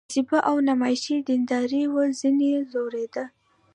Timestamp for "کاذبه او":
0.09-0.55